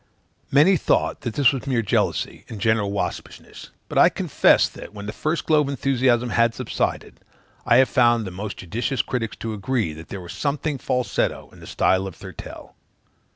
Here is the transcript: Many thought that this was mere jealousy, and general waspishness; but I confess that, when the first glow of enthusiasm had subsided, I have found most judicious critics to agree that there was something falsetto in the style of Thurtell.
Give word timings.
Many 0.49 0.77
thought 0.77 1.21
that 1.21 1.35
this 1.35 1.51
was 1.51 1.67
mere 1.67 1.83
jealousy, 1.83 2.43
and 2.49 2.59
general 2.59 2.91
waspishness; 2.91 3.69
but 3.87 3.99
I 3.99 4.09
confess 4.09 4.67
that, 4.67 4.95
when 4.95 5.05
the 5.05 5.13
first 5.13 5.45
glow 5.45 5.61
of 5.61 5.69
enthusiasm 5.69 6.31
had 6.31 6.55
subsided, 6.55 7.19
I 7.67 7.75
have 7.75 7.87
found 7.87 8.25
most 8.31 8.57
judicious 8.57 9.03
critics 9.03 9.35
to 9.37 9.53
agree 9.53 9.93
that 9.93 10.07
there 10.09 10.19
was 10.19 10.33
something 10.33 10.79
falsetto 10.79 11.51
in 11.51 11.59
the 11.59 11.67
style 11.67 12.07
of 12.07 12.15
Thurtell. 12.15 12.75